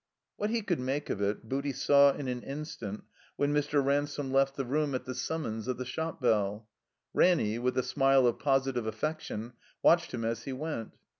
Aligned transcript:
What 0.37 0.49
he 0.49 0.63
could 0.63 0.79
make 0.79 1.11
of 1.11 1.21
it 1.21 1.47
Booty 1.47 1.71
saw 1.71 2.13
ir 2.15 2.27
:n 2.27 2.41
instant 2.41 3.03
when 3.35 3.53
Mr. 3.53 3.85
Ransome 3.85 4.31
left 4.33 4.55
the 4.57 4.65
room 4.65 4.95
at 4.95 5.05
the 5.05 5.13
summons 5.13 5.67
of 5.67 5.77
the 5.77 5.85
shop 5.85 6.19
bell. 6.19 6.67
Ranny, 7.13 7.59
with 7.59 7.77
a 7.77 7.83
smile 7.83 8.25
of 8.25 8.39
positive 8.39 8.87
affection, 8.87 9.53
watched 9.83 10.11
him 10.11 10.25
as 10.25 10.45
he 10.45 10.53
went. 10.53 10.97